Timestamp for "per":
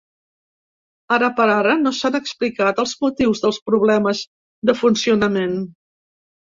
1.39-1.47